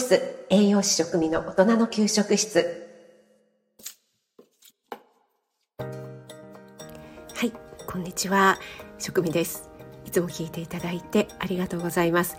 [0.00, 2.88] 室栄養士食味の大人の給食室。
[5.78, 7.52] はい
[7.86, 8.58] こんにちは。
[8.98, 9.68] 食味です。
[10.06, 12.38] いつも聞いていただいてありがとうございます。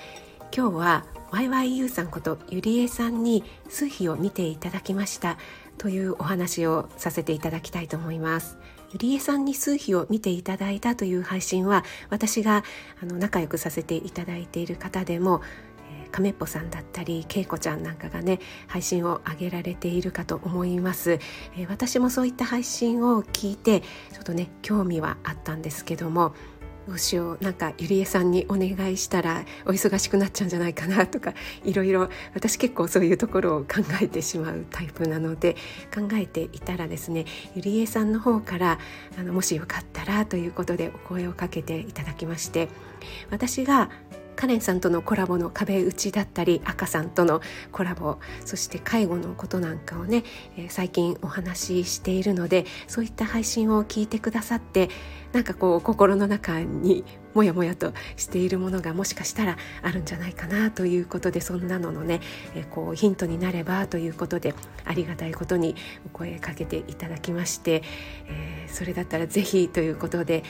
[0.51, 5.37] 今日は YYU さんことゆりえさんに数日を見ていただきました。
[5.77, 8.57] というお話をさせていただきたいと思います。
[8.93, 12.63] ゆりえさんに数日を見ていただいたという配信は私が
[13.01, 15.41] あの仲良くさせていただいている方でも
[16.11, 26.33] 亀っぽさんだったりけいこちゃんなんかがね配信を上げられているかと思います、えー、私もそういった配信を聞いてちょっとね興味はあったんですけども
[26.87, 35.55] どうしようなんかゆりえさんにお願いしたらお忙しくなっちゃうんじゃないかなとかいろいろ私結構そういうところを考えてしまうタイプなので
[35.93, 37.25] 考えていたらですね
[37.55, 38.79] ゆりえさんの方から
[39.17, 42.67] あのもしよかったらということでお声をかけていただきまして
[43.29, 43.89] 私が
[44.41, 50.23] カレンさんとのコラボの壁打ちだったり赤さんとのコラボそして介護のことなんかをね、
[50.57, 54.89] えー、最近お話ししているのでそういった配信を聞いてくださって
[55.31, 62.21] なんかこう心の中にもやもやとしているものがもしかしたらあるんじゃないかなということでそんなののね、
[62.55, 64.53] え、こうヒントになればということで
[64.85, 67.83] ありがたいことにお声かけていただきまして、
[68.27, 70.43] えー、それだったらぜひということで、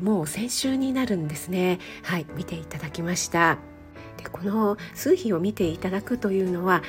[0.00, 1.78] もう先週になるんですね。
[2.02, 3.58] はい見ていただきました。
[4.16, 6.82] でこの数日を見ていただくというのは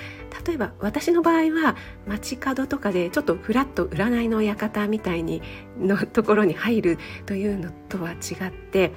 [0.46, 1.76] 例えば私の場合は
[2.08, 5.42] 街角とかでちょっとふらっと占いの館みたいに
[5.80, 8.16] のところに入るというのとは違
[8.48, 8.92] って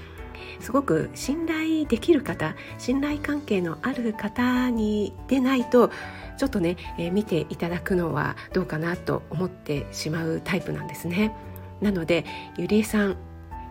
[0.61, 5.91] すごく信頼できる方信頼関係のある方にでないと
[6.37, 11.35] ちょっとね、えー、見ていただくのはどうかなと思ってしまうタイプなんですね。
[11.81, 12.25] なので
[12.57, 13.17] ゆりえさん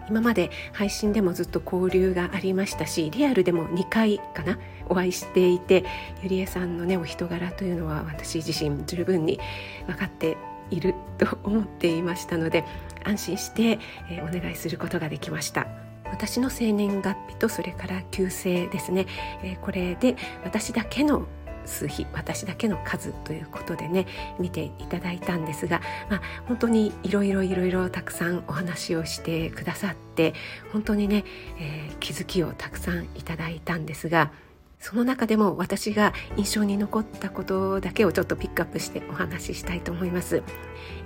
[0.08, 5.84] 今まで配信でもずっと交流がありましたしリアルでも2回かなお会いしていて
[6.22, 9.40] ゆりえさんのねお人柄というのは私自身十分に
[9.88, 10.38] 分かって
[10.70, 12.64] いると思っていましたので
[13.04, 13.80] 安心して、
[14.10, 15.68] えー、お願いすることができました
[16.16, 19.06] 私の生年月日とそれから旧姓ですね、
[19.44, 20.16] えー、これで
[20.46, 21.28] 私だけの
[21.66, 24.08] 数比私だけの数ということでね
[24.40, 30.34] 見ていただいたんですが、まあ、本当にいろいろいろいろたくさんお話をしてくださって
[30.72, 31.26] 本当にね、
[31.60, 34.32] えー、気づきをたくさんいただいたんですが
[34.80, 40.44] その中でも私が印象に残ったことだけをちょっとピックアップしてお話ししたいと思います。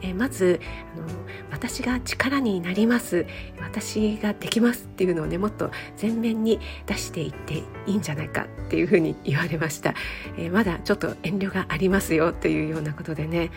[0.01, 0.59] え、まず
[0.95, 1.07] あの
[1.51, 3.25] 私が力になります。
[3.61, 5.71] 私ができますっていうのをねもっと
[6.01, 9.93] 前面に出していっていいんじゃないかっていうふうに言われました、
[10.37, 13.51] え、まだちょっと遠慮がありますよというようなことでね。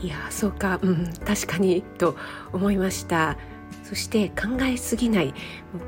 [0.00, 0.78] いやそうか。
[0.82, 2.16] うん確かにと
[2.52, 3.36] 思いました。
[3.82, 5.32] そして考えすぎない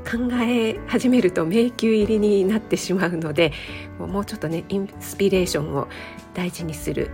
[0.09, 3.51] 考え始めると迷宮入りになってしまうので
[3.97, 5.87] もうちょっとねインスピレーションを
[6.33, 7.11] 大事にする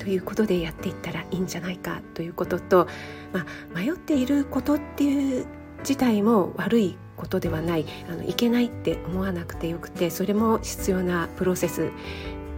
[0.00, 2.88] ということでやっていったらいいんじゃないかということと、
[3.32, 5.46] まあ、迷っていることっていう
[5.80, 11.90] 自体も悪いことではないあのいけないって思わなくてよくてそれも必要なプロセス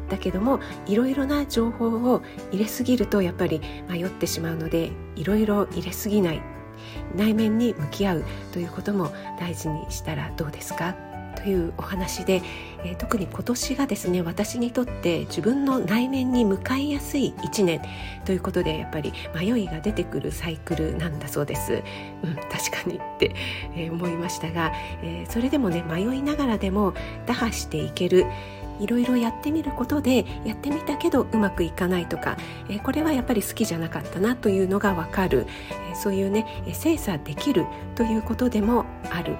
[0.08, 2.22] だけどもいろいろな情報を
[2.52, 6.42] 入れすぎるとやっぱり迷ってしまうのでいろいろ入れすぎない。
[7.14, 10.94] 内面に向き合うということも大事にしたらどうですか？
[11.34, 12.42] というお話で、
[12.84, 17.80] えー、特に今年がですね私にとって自分の内面に向かいやすい1年
[18.24, 21.82] ということでやっぱり迷いが出てくるサイクルなんだそうです。
[22.22, 23.34] うん、確かにって、
[23.74, 24.72] えー、思いましたが、
[25.02, 26.94] えー、それでもね迷いながらでも
[27.26, 28.26] 打破していける
[28.82, 32.36] いろいろやってみることでやってみたけどうまくいかないとか、
[32.68, 35.46] えー、これはやっぱり好きじゃなかったなというのがわかる、
[35.90, 39.36] えー、そういうね精査できるということでもある。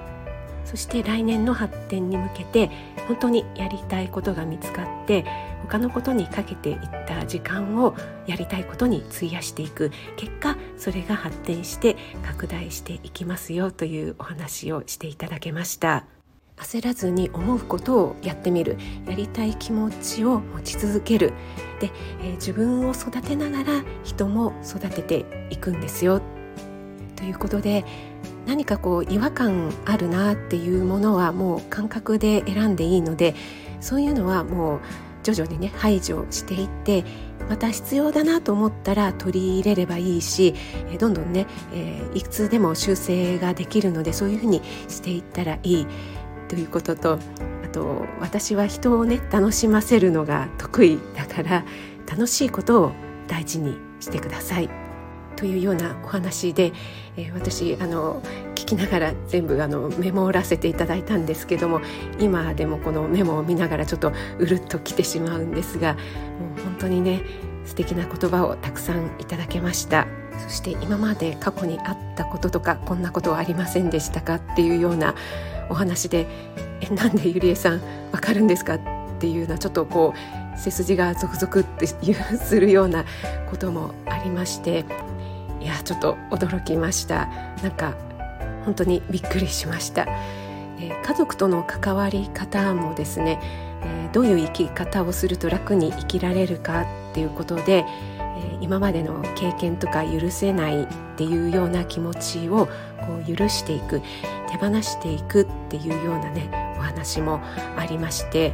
[0.64, 2.70] そして来年の発展に向けて
[3.08, 5.24] 本当にやりたいことが見つかって
[5.62, 7.96] 他のことにかけていった時間を
[8.26, 9.90] やりたいことに費やしていく。
[10.16, 16.04] 結果それが発展して拡大していきますよというお話をしていただけました。
[16.56, 18.76] 焦らずに思うことをやってみる。
[19.06, 21.32] やりたい気持ちを持ち続ける。
[21.80, 21.90] で、
[22.20, 26.22] えー、自分を育てながら人も育てていくんですよ。
[27.16, 27.84] ということで
[28.46, 33.34] 何かこう違和感あるなっていうものはもう感覚で選んでいいので
[33.80, 34.80] そういうのはもう
[35.22, 37.04] 徐々にね排除していって
[37.48, 40.54] また必要だなと思ったら取り入れればいいし
[40.98, 45.86] どんどんね、えー、いつでも修正ができるのでそういうふうにしていったらいい。
[46.52, 47.18] ということと
[47.64, 51.64] あと私は人をね楽しませるのが得意だから
[52.06, 52.92] 楽しいことを
[53.26, 54.68] 大事にしてください。
[55.34, 56.74] というようなお話で、
[57.16, 58.20] えー、私あの
[58.54, 61.80] 聞きながら全部あのメモらせていただいたんですけども
[62.20, 66.02] 今でもこのメモを見ながらちょっとうるっときてしまうんですがもう
[66.64, 67.22] 本当にね
[67.64, 70.06] 素敵な言葉をたくさんいただけました。
[70.38, 74.34] そして今まで過去にあったこととかこんなことはありませんでしたか？
[74.34, 75.14] っていうような
[75.68, 76.26] お話で
[76.80, 77.80] 「えなんでゆりえさん
[78.12, 78.80] わかるんですか?」っ
[79.18, 80.14] ていうようなちょっとこ
[80.56, 83.04] う背筋がゾクゾクってするような
[83.50, 84.84] こともありまして
[85.60, 87.28] いやちょっと驚きました。
[87.62, 87.94] なんか
[88.64, 90.06] 本当にびっくりしました、
[90.78, 93.40] えー、家族との関わり方もですね、
[93.82, 97.84] えー、どういう生き方をすると楽に生きられるかっていうことで、
[98.18, 100.86] えー、今までの経験とか許せないっ
[101.16, 104.00] ていうような気持ちをこう許していく。
[104.52, 107.40] 手放していくっていうようなねお話も
[107.76, 108.52] ありまして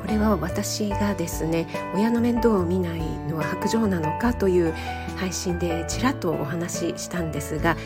[0.00, 4.72] これは私がですね親の面倒を見ないのは白状なのかという
[5.16, 7.76] 配信でちらっとお話ししたんですが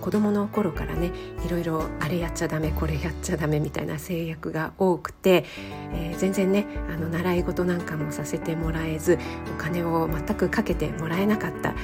[0.00, 1.10] 子供の頃からね
[1.44, 5.44] いろいろあれやっちゃダメこれやっちゃダメみたいな制約が多くて、
[5.92, 9.18] えー、全然ねあの習い事なんかもさせてもらえず
[9.54, 11.74] お金を全くかけてもらえなかったっ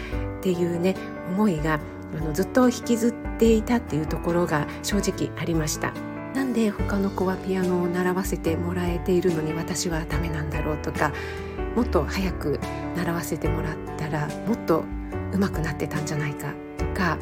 [0.42, 0.96] ていうね
[1.28, 1.80] 思いが
[2.16, 5.92] あのずっと引きずっていたっていうところが正直ありました。
[6.34, 11.12] なんで他の子はピアノを習わせてもらえているのに私はダメなんだろうとか
[11.76, 12.58] もっと早く
[12.96, 14.84] 習わせてもらったらもっと
[15.32, 17.18] 上手くなってたんじゃないかとか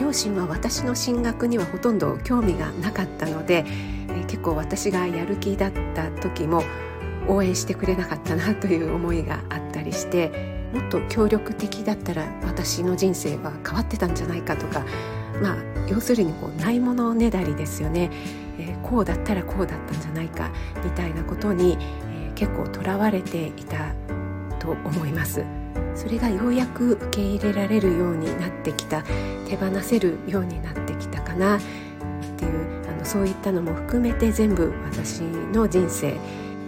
[0.00, 3.64] 両親は私の進学にはほとんど興味がなかったので、
[4.08, 6.64] え、結構私がやる気だった時も
[7.28, 14.84] 応援してくれなかったなという思いがあったりしてもっと協力的だったら私の人生は変わってたんじゃないかとか
[15.40, 15.56] まあ
[15.88, 18.10] 要するにこうないものねだりですよね、
[18.58, 20.50] えー、こうだったらこうだったんじゃないか
[20.84, 23.94] みたいなことに、えー、結構とらわれていた
[24.58, 25.44] と思います。
[25.94, 29.04] それがようやく受け入れられるようになってきた
[29.46, 31.60] 手放せるようになってきたかなっ
[32.36, 36.18] ていうあのそういったのも含めて全部私の人生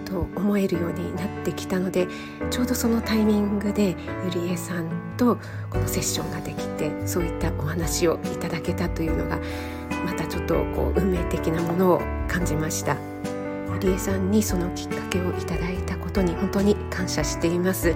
[0.06, 2.06] と思えるようになってきたので
[2.50, 4.88] ちょうどそのタイミングでゆりえさん
[5.18, 5.36] と
[5.68, 9.38] このセッションができてそういったお話をいただけたというのが
[10.04, 12.96] またちょっとこう運命的なものを感じました。
[13.74, 17.94] ゆりえさんにそのきっかけをいただいたことに本当に感謝しています。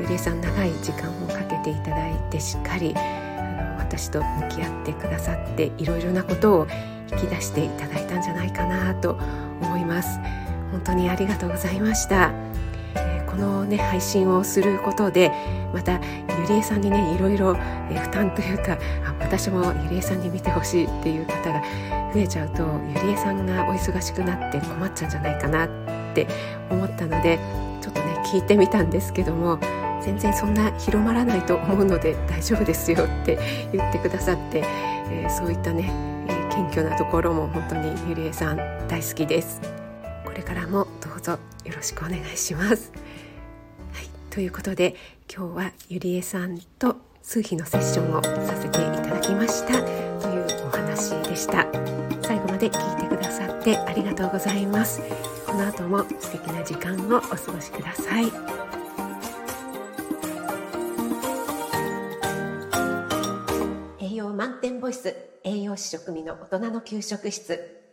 [0.00, 6.66] ゆりえさん長い時間をかけていただいてしっかりあの私と向き合ってくださっていろいろなことを
[7.12, 9.18] 引き出していただいたんじゃないかなと
[9.60, 10.18] 思います。
[10.74, 12.32] 本当にありがとうございました、
[12.96, 15.30] えー、このね配信をすることで
[15.72, 16.00] また
[16.40, 17.54] ゆりえさんにねいろいろ、
[17.90, 18.76] えー、負担というか
[19.20, 21.62] 私もゆりえさんに見てほしいっていう方が
[22.12, 25.68] 増えちゃうとゆりえさんがお忙しくなって困っちゃうんじゃないかなっ
[26.12, 26.26] て
[26.68, 27.38] 思ったので
[27.80, 29.60] ちょっとね聞いてみたんですけども
[30.02, 33.38] 全然そんな広まらないと思うので大丈夫ですよって
[33.72, 34.64] 言ってくださって、
[35.08, 35.88] えー、そういったね、
[36.28, 38.56] え、謙虚なところも本当にゆりえさん
[38.88, 39.73] 大好きです。
[40.34, 42.90] これからもどうぞよろしくお願いします。
[43.92, 44.96] はいということで
[45.32, 49.74] 今日はゆりえさんと数秘のセッションをさせていただきました。
[49.74, 51.68] というお話でした。
[52.20, 55.02] 最後まで聞いてくださってありがとうございます。
[55.46, 58.24] この後も素敵な時間をお過ごしください。
[64.00, 65.14] 栄養満点ボイス
[65.44, 67.83] 栄養士食味の大人の給食室。